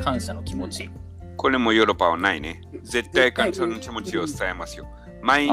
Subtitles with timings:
[0.00, 0.90] 感謝の気持ち。
[1.36, 2.60] これもヨーロッパはないね。
[2.82, 4.86] 絶対感謝の気持ちを伝えますよ。
[5.22, 5.50] 毎日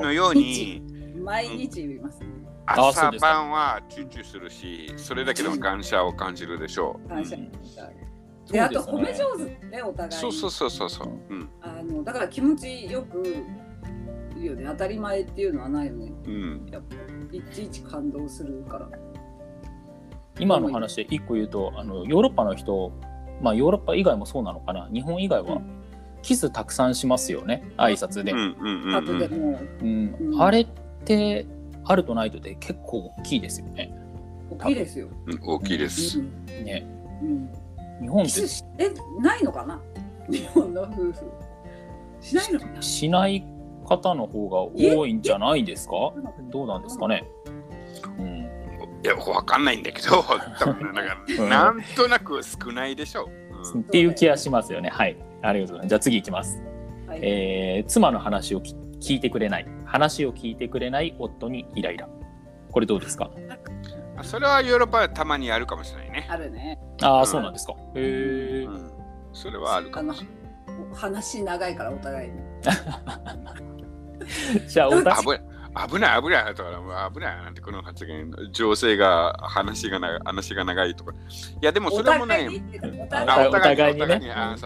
[0.00, 0.82] のように
[1.22, 2.26] 毎日言いますね。
[2.66, 7.50] 朝晩はチューチューするし、それだけの感謝を感じるでしょ 感謝うん
[8.50, 10.08] であと褒め上手ねお互う。
[10.08, 11.08] いそうそうそうそうそう。
[11.30, 11.48] うん。
[11.62, 13.22] あのだから気持ちよく
[14.34, 16.66] 言うよね当たり前っていうのはないよねうん。
[16.70, 16.96] やっぱ
[17.32, 18.88] いちいち感動するから
[20.38, 22.92] 今の話で一個言うとあのヨーロッパの人、
[23.40, 24.88] まあ、ヨーロッパ以外もそうなのかな。
[24.92, 25.62] 日本以外はう
[26.22, 27.64] キスたくさんしますよね。
[27.76, 29.60] 挨拶で、うんあとでも。
[29.80, 30.16] うん。
[30.20, 30.42] うん。
[30.42, 30.66] あれっ
[31.04, 31.46] て
[31.84, 33.94] あるとないとで結構大きいですよね。
[34.50, 35.40] 大きいですよ、うん。
[35.42, 36.18] 大きいです。
[36.18, 36.46] うん。
[36.64, 36.86] ね。
[37.22, 37.50] うん。
[38.02, 38.90] 日本ってキスして
[39.20, 39.80] ないのかな？
[40.28, 41.14] 日本の夫婦。
[42.20, 42.82] しないのかな？
[42.82, 43.44] しない
[43.84, 46.12] 方の方が多いんじゃないですか？
[46.52, 47.24] どうなんですかね、
[48.18, 48.39] うん、
[49.02, 50.16] いや、わかんないんだけど、
[50.92, 51.02] なんか
[51.38, 53.28] うんなんとなく少ないでしょう。
[53.74, 54.88] うんっていう気がしますよね。
[54.90, 55.16] はい。
[55.42, 55.88] ありがとうございます。
[55.88, 56.62] じゃあ次いきます。
[57.06, 59.66] はいえー妻の話をき聞いてくれない。
[59.84, 62.08] 話を聞いてくれない夫にイライラ。
[62.70, 63.30] これどうですか？
[64.22, 66.26] それはヨーロッパはたまにあるかもしれないね。
[66.30, 67.72] あるねああ、うんそうなんですか。
[67.94, 68.70] へえう。
[68.70, 68.90] ん。
[69.32, 70.36] それはあるかもしれない。
[70.94, 72.34] 話長いからお互いに
[74.68, 75.40] じゃあ、お互い
[75.74, 76.42] 危ない危ない。
[76.42, 81.12] 危ないとか危ないなんてこの発言女性が話が長い話が長いとか。
[81.12, 81.16] い
[81.64, 82.48] やでもそおれもね
[83.10, 84.04] おあ互いお互いにね。
[84.04, 84.56] お互あ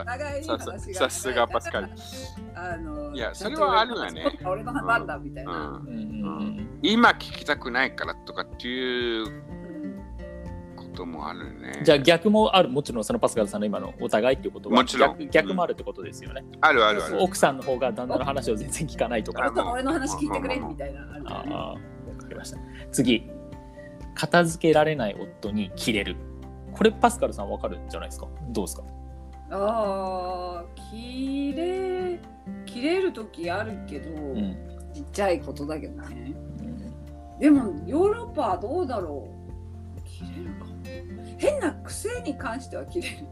[0.95, 1.89] さすがパスカル。
[2.55, 4.39] あのいやそれはあるよね。
[4.45, 5.81] 俺の番だみたいな、
[6.83, 9.64] 今聞きたくないからとかっていううん
[10.95, 12.69] こともあるねじゃあ逆もある。
[12.69, 16.45] もちろんそのパスカルさんの今のお互いっていうことはもちろん逆逆もあるってことですよね。
[16.61, 19.43] あるあるある奥さんの方が旦那の話を全然聞かないとか。
[19.43, 21.77] ちょっと俺の話聞いてくれみたいなのあああ、わ
[22.19, 22.59] かりました。
[22.93, 23.29] 次。
[24.15, 26.17] 片付けられない夫にキレる。
[26.73, 28.29] これパスカルさんわかるんじゃないですか？
[28.51, 28.85] どうですか？
[29.51, 32.21] ああ切れ
[32.67, 34.57] 切れる時あるけど、うん。
[34.95, 39.29] ちっちゃいことだけどねうんでもヨーロッパはどうだろ
[39.99, 40.67] う切れるか
[41.45, 43.29] 変な癖に関しては切れるね、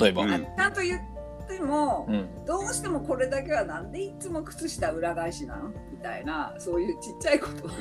[0.00, 0.22] 例えば。
[0.22, 0.32] うん。
[0.32, 1.00] あちゃんと言っ
[1.48, 2.44] ても、うん。
[2.44, 5.68] どうしてもこれだけはなんでいつも靴下裏返しなの？
[5.68, 7.74] みたいなそういうちっちゃいことは、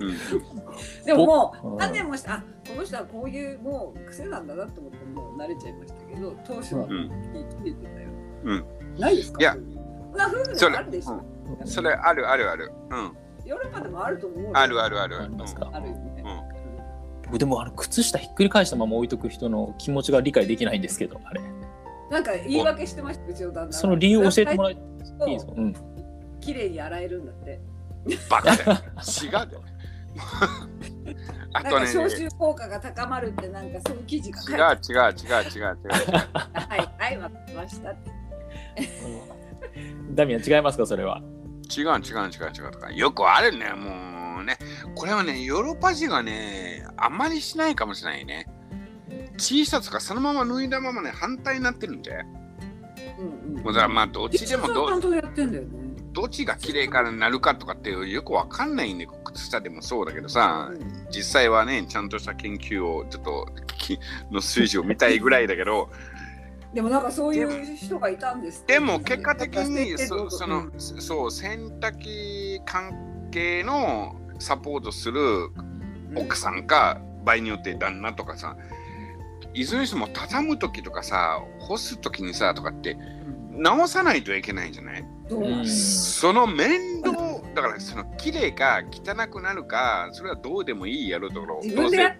[0.00, 0.16] うん。
[1.04, 1.76] でももううん。
[1.76, 6.90] 何年もしてあこの人はこういうもう癖なんだなと思ってもう慣れちゃいましたけど当初はうん。
[7.62, 8.08] 聞いてたよ、
[8.44, 8.64] うん。
[8.98, 9.38] ないですか？
[9.40, 9.56] いや。
[10.16, 11.22] な夫婦であるでしょ、
[11.66, 12.72] それあるあるある。
[12.90, 13.16] うん。
[13.44, 14.50] ヨーロッパでもあると思うよ。
[14.54, 15.20] あるあるある。
[15.22, 16.05] ありますかあるよね、
[17.26, 21.40] 僕でもあの靴下ひっくり返したまま置いとく人の気持ちが理解できないんですけど、あれ。
[22.10, 25.52] なんか言い訳してましたうちの旦那その理由を教えてもらいっていいですか？
[25.56, 25.74] うん。
[26.40, 27.60] 綺麗に洗えるんだって。
[28.30, 28.72] バカだよ。
[29.24, 29.48] 違うだよ
[31.52, 34.44] あなんとねか消臭効果が高まるってなんかそういう記事が書
[34.74, 36.12] いて違うある違う違う違う違う。
[36.54, 38.10] はいはいわかりましたって。
[40.14, 41.20] ダミアン違いますかそれは？
[41.76, 41.98] 違う違う違う
[42.64, 42.90] 違うとか。
[42.92, 43.92] よくあるねもう
[44.46, 44.58] ね。
[44.94, 48.46] これはねヨーロッパ人はねあんまりしないかもしれないね。
[49.36, 52.24] T シャツがそのまま脱いだままね反対になってるんで。
[53.18, 53.62] うんうん。
[53.62, 54.88] もうだからまあどっちでもど
[56.12, 61.06] どっちが綺麗からなるかとかってよくわかんないんで靴下でもそうだけどさうん。
[61.10, 63.98] 実際はねちゃんとした研究をちょっとき
[64.30, 65.90] の数字を見たいぐらいだけど。
[66.76, 75.20] でもなんかそういう人がいたんですでも結果的にそその、そう洗濯機関係のサポートする
[76.14, 78.56] 奥さんか場合によって旦那とかさ
[79.54, 82.96] いずれにしても畳む時とかさ干す時にさとかって
[83.50, 85.04] 直さないといけないじゃない？
[85.28, 87.16] どうなんその面倒
[87.54, 91.60] だからその綺麗か汚くなるかそれはどうでもいいやるところ。
[91.62, 92.18] 自どうせ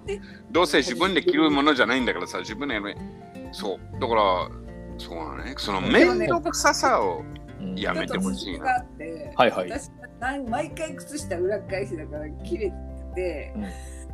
[0.50, 2.97] どうせ自分で着るものじゃないんだからさ自分でやる。
[3.53, 4.00] そう。
[4.00, 4.49] だから
[4.97, 5.55] そうだね。
[5.59, 7.22] その面倒くささを
[7.60, 7.75] うん。
[7.76, 8.59] やめてほしいな。
[8.59, 9.71] ちょっとがあってはいはい。
[9.71, 12.72] 私なん毎回靴下裏返しだから切れ
[13.15, 13.54] て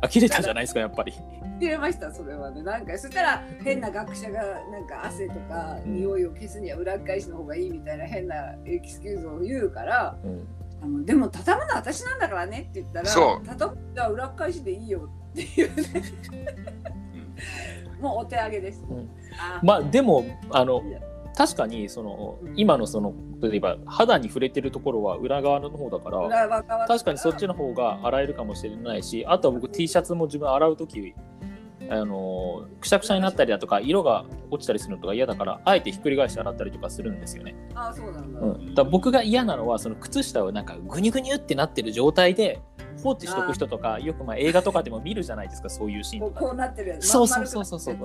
[0.03, 1.13] あ、切れたじゃないですか、やっぱり。
[1.59, 2.61] 切れましたそれはね。
[2.61, 5.95] なんかそしたら変な学者がなんか汗とかうん。
[5.95, 8.35] 匂いを消すには裏返しの方がいいみたいな変な
[8.65, 10.47] エキスキューズを言うからうん。
[10.81, 13.47] あのでも畳むのは私なんだからねって言ったらそう。
[13.47, 15.83] 畳むじゃあ裏返しでいいよっていうね。
[18.01, 19.09] もうお手上げです、うん。
[19.39, 20.81] あまあでもあの
[21.35, 26.19] 確かにそのうん今のその例えば肌に触れてるところは裏側の方だから
[26.87, 31.13] 確かにそっちの方が洗えるかもしれないしあとは僕 T シャツも自分洗う時
[31.97, 37.55] ああのくしゃくしゃになったりだとか色が落ちたりするのとか嫌だからあえてひっくり返して洗ったりとかするんですよね。
[37.75, 42.61] ああそうなんだ、うん、だから僕が嫌なのはその靴下をなんかグニュグニュってなってる状態で
[43.01, 46.39] 放置しとく人とかよくまあ映画とかでも見るじゃないですかそういうシーンことうか。
[46.41, 47.95] こうなってるやつそうそうそうそうそう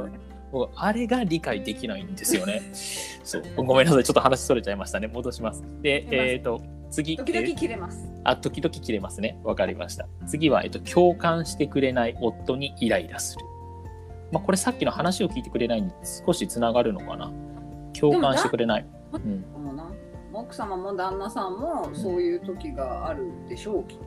[0.51, 2.63] 僕あれが理解できないんですよね。
[2.73, 5.63] そうごめんなさいちょっと話それちゃいましたね戻します。
[5.83, 10.07] でえっ、と次時々えー切れますあ時々切れますねわかりました。
[10.27, 13.45] 次は、えっと、共感してくれない夫にイライラする。
[14.33, 15.91] まあこれさっきの話を聞いてくれないに
[16.27, 17.31] 少しつながるのかな。
[17.99, 18.87] 共感してくれない。
[19.13, 19.91] うんかもな
[20.33, 24.05] 奥様も旦那さんもそういう時があるでしょうきっと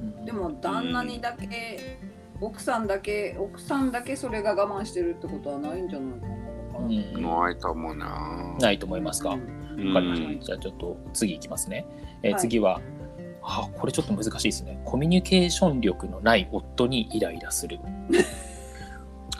[0.00, 1.98] うんでも旦那にだけ、
[2.40, 6.88] 奥さんだけ奥さんだけそれが我慢してるってことはないんじゃないかなうん
[7.22, 8.56] ないと思うな。
[8.60, 9.30] ないと思いますか？
[9.30, 10.28] わうんかりました。
[10.28, 11.86] うんじゃあちょっと次いきますね。
[12.22, 12.80] えーはい次は、
[13.42, 14.80] あこれちょっと難しいですね。
[14.84, 17.80] コミュニケーション力のない夫にイライラする。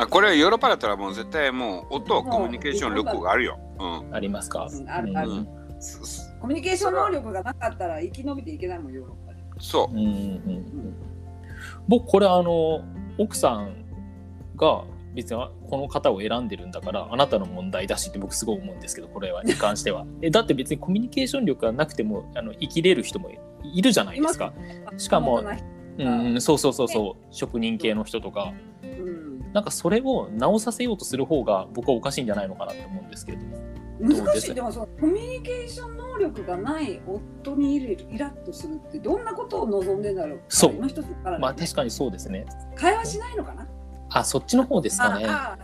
[0.02, 3.58] あこれヨーロッパだったらもう絶対もう音コミュニケーション力があるよ。
[3.78, 4.14] うん。
[4.14, 5.30] ありますか、うんあるある。
[5.30, 5.46] うん。
[6.40, 9.40] コミュニケーション能力がなかったら生き延びていけないもんヨーロッパで。
[9.58, 10.94] そううんうんうん。
[11.88, 12.84] 僕これあの
[13.18, 13.84] 奥さん
[14.56, 14.84] が
[15.14, 20.06] 別にこの方を選んでるんだからあなたの問題だしって僕すごい思うんですけどこれはに関しては。
[20.22, 23.30] えだって別にコミュニケーション力がなくてもあの生きれる人も
[23.62, 24.52] いるじゃないですか、
[24.96, 25.44] しかも
[25.98, 27.26] うん、そうそうそうそう。
[27.30, 28.52] 職人系の人とか。
[28.66, 28.71] うん
[29.52, 33.58] なんかそれを直させようとする方が僕はおかしいんじゃないのかなって思うんですけれども。
[34.00, 34.54] 難しい。
[34.54, 40.40] でもそのコミュニケーション能力がない夫にイライラッとするってどんなことを望んでんだろう。
[40.48, 40.74] そう。
[40.74, 42.46] 今一つから、まあ確かにそうですね。
[42.74, 43.68] 会話しないのかな？
[44.10, 45.26] あそっちの方ですかね。
[45.26, 45.56] あ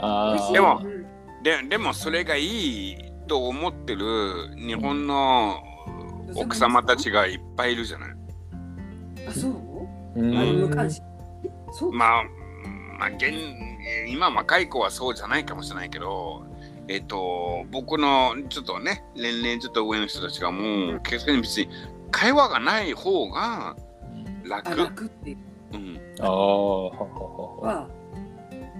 [0.00, 1.06] あでもうん。
[1.42, 2.96] ででもそれがいい
[3.26, 5.62] と思ってる日本の
[6.34, 8.10] 奥様たちがいっぱいいるじゃない。
[9.28, 9.52] あそう？
[10.16, 10.36] うん。
[10.36, 11.04] あのうん無関心？
[11.72, 12.22] そうまあ、
[12.98, 13.32] まあ、現
[14.08, 16.44] 今若い子はそうじゃないかもしれないけど、
[16.88, 21.68] えっ、と、僕のちょっとね、年齢ちょっと上の人たちがもう、決して別に
[22.10, 23.76] 会話がない方があ
[24.48, 24.76] 楽。
[24.76, 25.38] 楽っていう。
[25.74, 27.88] うん、ああは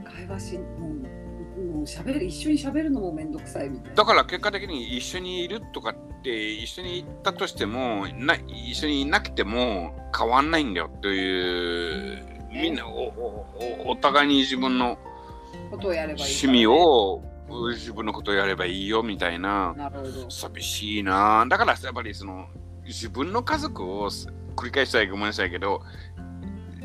[0.05, 1.17] 会話しもう
[1.61, 3.95] もう喋る一緒に喋るのもめんどくさいみたいな。
[3.97, 13.47] だから結果的に一緒にいるとかって一緒に行ったとしてもな一緒にいなくても変わんないんだよというみんなおお
[13.87, 14.99] おお互いに自分の
[15.71, 17.23] 趣味を
[17.75, 19.75] 自分のことをやればいいよみたいな。
[19.77, 20.31] なるほど。
[20.31, 21.47] 寂しいな。
[21.49, 22.47] だからやっぱりその
[22.85, 25.83] 自分の家族をす繰り返したいごめんなさいけど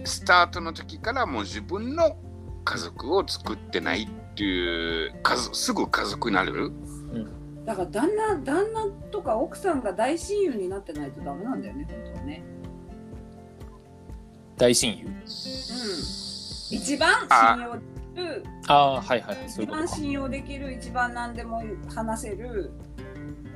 [0.03, 2.17] スタートの時からもう自分の
[2.65, 6.71] 家族を作ってないっていう家族すぐ家族になれる。
[7.65, 12.43] だから旦那旦那とか奥さんが大親友になってないとダメなんだよね本当はね
[14.61, 15.07] 大親友。
[16.69, 17.81] 一番信用で
[18.13, 18.43] きる。
[18.67, 19.45] ああはいはいはい。
[19.47, 22.71] 一番信用できる一番何でも話せる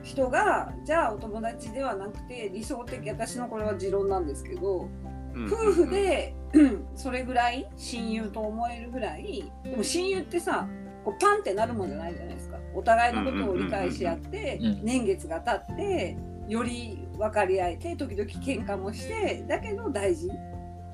[0.01, 4.89] 人がじゃあお友達ではなくて理想的私のこれは持論なんですけど
[5.35, 5.45] うん。
[5.45, 6.85] 夫婦でうん。
[6.97, 9.45] それぐらい親友と思えるぐらい。
[9.63, 10.67] でも親友ってさ
[11.03, 12.57] こうパンってなるもんじゃないじゃないですか。
[12.73, 14.79] お互いのことを理解し合ってうん。
[14.83, 16.17] 年月が経って
[16.47, 20.29] より分かり合えて時々喧嘩もしてだけど大事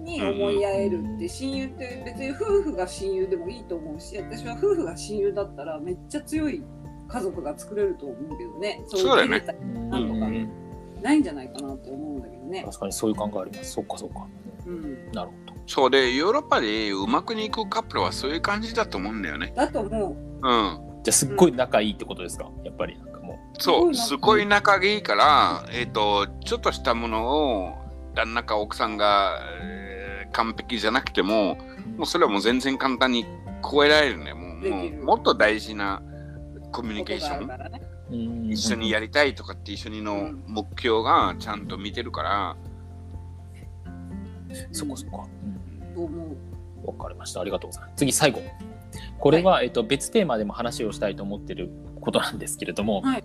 [0.03, 6.63] に思い合えるって親友って別に夫婦が親友でもいいと思うし私は夫婦が親友だったらめっちゃ強い
[7.07, 8.81] 家族が作れると思うけどね。
[8.87, 9.43] そうだよね。
[9.89, 10.19] なんとか
[11.01, 12.63] ないんじゃないかなって思うんだけどね。
[12.65, 13.71] 確かにそういう考えあります。
[13.71, 14.27] そっかそっか。
[14.65, 15.61] うん、なるほど。
[15.67, 19.51] そうでヨーロッパでうまくいくカップルはそういう感じだと思うんだよね。
[19.55, 20.15] だと思う。
[20.15, 21.01] うん。
[21.03, 22.49] じゃあすっごい仲いいってことですか？
[22.63, 22.97] やっぱり。
[22.97, 27.73] なんかもそうすすごい仲がいいからえっ、とちょっとしたものを
[28.15, 29.80] 旦那か奥さんが、えー
[30.31, 31.55] 完璧じゃなくても
[31.97, 33.25] もうそれはもう全然簡単に
[33.69, 34.33] 超えられるね。
[34.33, 36.01] もうもうもっと大事な
[36.71, 37.47] コミュニケーション。
[37.71, 37.81] ね。
[38.51, 42.57] 一緒にやりたいとかって一緒にの目標がちゃんと見てるから、
[43.85, 44.73] うん。
[44.73, 44.95] と思
[46.83, 46.87] う？
[46.87, 47.41] わかりました。
[47.41, 47.93] ありがとうございます。
[47.95, 48.41] 次、最後。
[49.19, 51.69] これは、えっと、別テーマでも話をしたいと思ってる
[52.01, 53.23] ことなんですけれども、はい。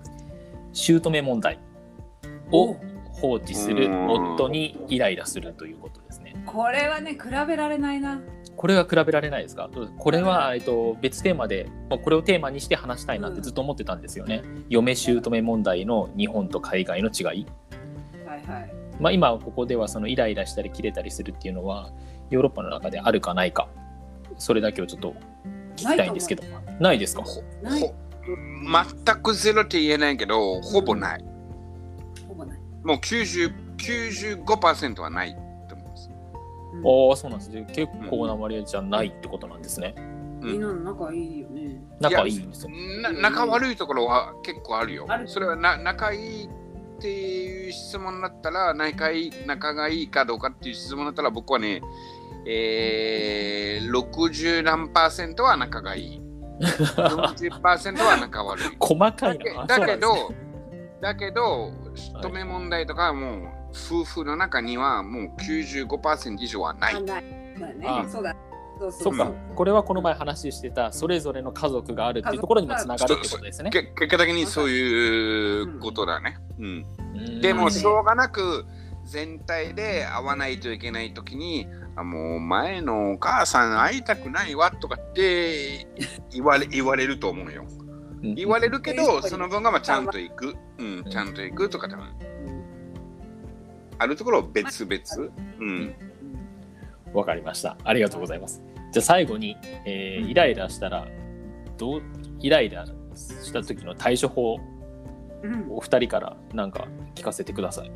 [0.72, 1.58] 姑問題
[2.52, 2.76] をお
[3.20, 6.34] 放置する夫にイライラするということですね。
[6.46, 8.20] これはね比べられないな。
[8.56, 9.68] これは比べられないですか？
[9.98, 14.42] これは、えっと、別テーマで、まあこれをテーマにして話したいなってずっと思ってたんですよね。
[14.68, 17.46] 嫁姑問題の日本と海外の違い。
[18.26, 18.72] はいはい。
[18.98, 21.90] まあ、今ここではそのイライラしたり切れたりするっていうのは
[22.30, 23.68] ヨーロッパの中であるかないか
[24.38, 25.14] それだけをちょっと
[25.76, 26.42] 聞きたいんですけど
[26.80, 27.22] ないですか？
[28.24, 31.35] 全くゼロって言えないけどほぼない、ほぼない。
[32.86, 35.36] もう90 95%はない
[35.68, 36.08] と思います。
[36.08, 37.48] うああそうなんです。
[37.50, 39.94] ね結構な割合じゃないってことなんですね、
[40.40, 41.82] みんなの仲いいよね。
[42.00, 42.70] 仲いいんですよ。
[43.02, 45.06] な仲悪いところは結構あるよ。
[45.08, 45.18] あ。
[45.18, 46.48] るそれはな仲いいっ
[47.00, 51.82] ていう質問だったら仲いい、仲がいいかどうかっていう質問だったら僕はね、
[52.46, 56.22] えー、60何パーセントは仲がいい。
[56.56, 58.64] 40%は仲悪い。
[58.78, 60.32] 細かいだけなだけど
[61.02, 67.00] だけど、止め問題とかはもう、夫婦の中にはもう95%以上はないあ。
[67.00, 67.24] ない。
[67.58, 68.06] だねあ。
[68.08, 68.34] そうだ。
[68.78, 76.38] そうすそうかこれはこの前話してたそれぞれの家族があるっていうところにもつながるってことですねけ結果的にそういうことだね。
[76.58, 78.66] うんうんでもうんしょうがなく
[79.06, 85.86] 全体で会わないといけないときにあもう前のお母さん会いたくないわとかって
[86.30, 87.64] 言われ言われると思うよ。
[88.22, 92.04] うん言われるけうんどその分がまあちゃんと行く、うん、ちゃんと行くとか多分
[93.98, 95.32] あるところ別々。
[95.58, 95.94] うん
[97.12, 97.78] わかりました。
[97.84, 98.62] ありがとうございます。
[98.92, 99.56] じゃあ最後に、
[99.86, 101.06] えーイライラしたら、
[101.78, 102.02] どう、
[102.40, 104.58] イライラした時の対処法、
[105.42, 107.92] うんお二人からなんか聞かせてください。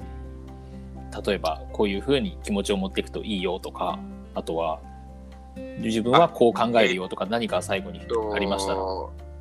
[1.26, 3.98] 例えば、こういうふうに気持ちを持っていくといいよとか、
[4.34, 4.80] あとは、
[5.80, 8.00] 自分はこう考えるよとか、何か最後に
[8.32, 8.80] ありましたら。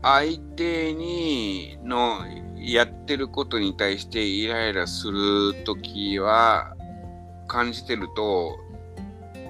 [0.01, 2.19] と相手にの
[2.57, 6.75] やってることに対してイライラするときは
[7.47, 8.57] 感じてると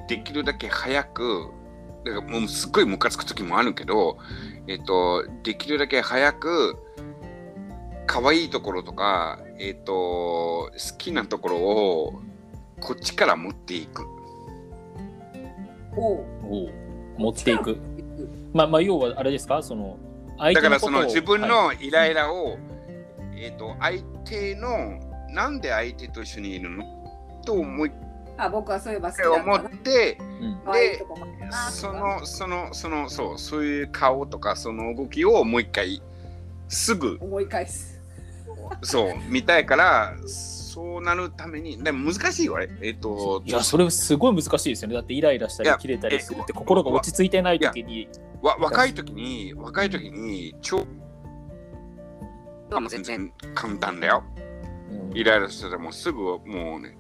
[0.08, 1.52] できるだけ早く
[2.06, 4.18] だからもうすっごいムカつく時もあるけど、
[4.68, 6.78] えっと、できるだけ早く
[8.08, 12.22] 可愛いところとか、えっと、好きなところを
[12.80, 14.04] こっちから持っていく。
[15.96, 16.74] おうおう
[17.18, 17.78] 持っていく。
[18.54, 20.09] まあ、まあ、要はあれですか、その、相
[20.40, 22.58] だからその自分はいのイライラを、
[23.36, 26.84] えっ、と相手のなんで相手と一緒にいるの？
[27.46, 27.92] と思い
[28.38, 31.72] あ、僕はそういえば思ってうん可愛いとこもあるなとか。
[31.72, 36.02] そのそのそのそうそういう顔とかその動きをもう一回
[36.70, 38.00] すぐ思い返す。
[38.82, 40.14] そう見たいから
[40.80, 44.94] そうなるためにでも難しいよあれえっ、といや、それすごい難しいですよね。
[44.94, 48.08] だってイライラしたり切れたりするって心が落ち着いてない時に。
[48.42, 50.86] わ若い時に若い時に超
[52.88, 54.24] 全然簡単だよ
[55.12, 55.18] うん。
[55.18, 56.38] イライラしてたらもうすぐも
[56.78, 56.98] うね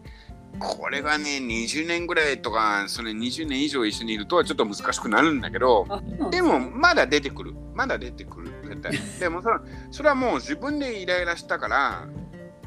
[0.59, 5.87] これがね20年ぐらいとかそれ20年以上一緒にいるとはちょっと難しくなるんだけど
[6.31, 7.55] でもまだ出てくる。
[7.73, 8.91] まだ出てくる絶対。
[9.21, 9.55] でもそれ
[9.91, 12.07] それはもう自分でイライラしたから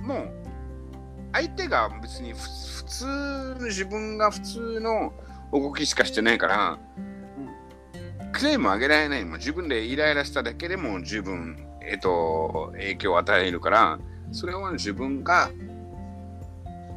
[0.01, 0.42] もう
[1.33, 3.07] 相手が別にふ普通
[3.61, 5.13] の自分が普通の
[5.53, 6.79] 動きしかしてないから
[8.33, 13.99] クレームあげられないもん自分でイライラしただけでも十分、えっと、影響を与えるから
[14.33, 15.51] それを自分が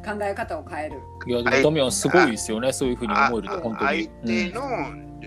[0.04, 1.00] 考え方を変える。
[1.26, 2.72] いや、でもダミアンすごいですよね。
[2.72, 4.08] そういうふうに思えると、あ本当相に。
[4.22, 4.62] 手の、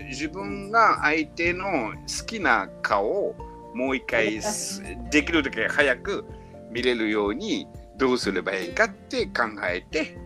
[0.08, 3.36] 自分が相手の好きな顔を
[3.74, 6.24] もう一回す できるだけ早く
[6.70, 7.68] 見れるように
[8.00, 10.16] どうすればいいかって考えて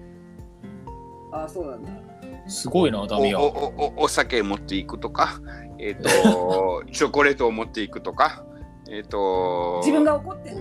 [1.32, 1.90] あ、そうなんだ。
[1.90, 2.04] うん
[2.46, 3.40] すごいな、ダおミアン。
[3.40, 5.40] おおお酒持っていくとか、
[5.78, 8.44] えっと チョコレートを持っていくとか、
[8.90, 10.56] えっと自分が怒ってる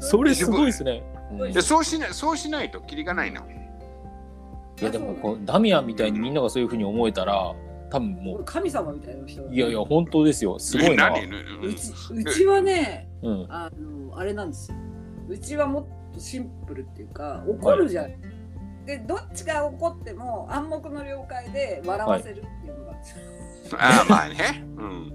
[0.00, 1.02] それすごいですね。
[1.52, 3.40] でそうしないそうしないとキリがないな。
[3.40, 7.52] いやでもこうダミアンみたいにみんながそういうふうに思えたら
[7.90, 9.44] 多分も神様みたいな人。
[9.44, 11.10] ういやいや本当ですよすごいな。
[11.10, 11.26] 何？
[11.62, 14.76] うちうちはね、うん、あのあれなんですよ。
[15.28, 18.12] うちはもっとシンプルっていうか怒るじゃん。
[18.86, 22.92] でどっちが怒っても暗黙の了解で笑わせるっていうのが、
[23.78, 24.64] ああまあね。
[24.76, 25.12] うん。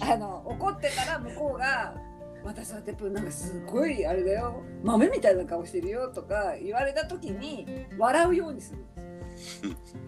[0.00, 1.94] あの怒ってたら向こうが
[2.44, 8.84] 「またさてっぷなんかすごいあれだよ豆みたいな顔してるよ」とか言われた時に笑うようにする。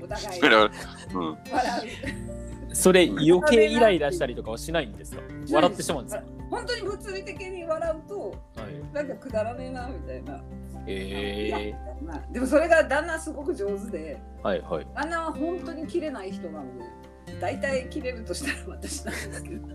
[0.02, 0.74] お互いだがか
[1.14, 1.30] らうん。
[1.52, 1.88] 笑
[2.72, 5.22] それ 余計イライラしたりとかはしないんですか？
[5.22, 5.52] う。
[5.54, 10.42] 笑ってしまうんですか、本当に物理的に笑うとはい、なんかくだらねえなみたいな。
[10.86, 14.86] えまあでもそれが旦那すごく上手でー、はいはい。
[14.94, 16.66] 旦那は本当に切れない人なの
[17.26, 19.68] で大体切れるとしたら私なんですけど。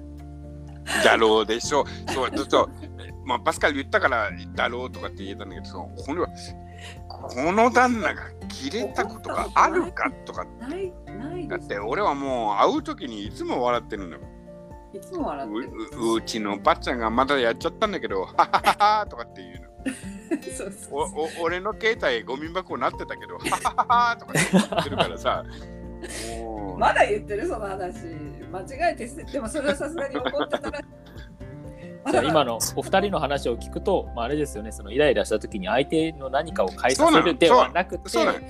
[1.04, 2.12] だろうでしょう。
[2.12, 2.70] そう、ちょっと、
[3.26, 6.30] まあ、パスカル言ったから、だろうとかって言えたんだけど、そうこれは、
[7.10, 11.48] この旦那が切れたことがあるかとか、ないないです。
[11.50, 14.22] だって俺はもう会う時にいつも笑ってるんだよ。
[14.98, 19.68] いつも笑ってるうううちのばっちゃんがまだやっちゃったんだけど、 ははははとかって言うの。
[20.58, 25.46] そうそうおお俺の携帯ゴミ箱になってたけど、ははははとかって言ってるからさ、
[26.78, 28.06] まだ言ってるその話。
[28.52, 30.80] 間違えてでもそれはさすがに怒ってたら。
[32.12, 38.40] じゃあ今のお二人の話を聞くと、まあ、あれですよねそのイライラした時に相手の何かを変えさせるではなくてそうなの。
[38.40, 38.46] うん、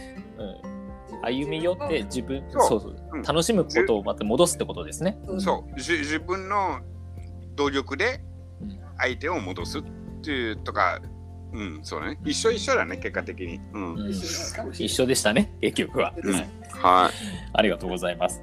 [1.23, 2.81] 歩み寄って自分そう。
[2.81, 5.17] そう楽しむことをまた戻すってことですね。
[5.27, 5.35] う。
[5.35, 5.79] んそう。
[5.79, 6.79] じ自分の
[7.55, 8.21] 努力で
[8.61, 8.79] うん。
[8.97, 9.83] 相手を戻すっ
[10.21, 10.99] ていうとか、
[11.53, 12.19] うん、そうだね。
[12.25, 13.59] 一緒一緒だね、結果的に。
[13.73, 13.93] うん。
[13.95, 14.09] うん。
[14.09, 16.13] 一緒でしたね結局は、
[16.71, 17.13] はい。
[17.53, 18.41] ありがとうございます。